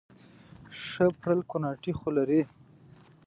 [0.83, 2.41] ښه پرل کوناټي خو لري